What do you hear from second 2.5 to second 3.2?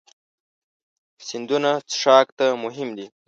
مهم دي.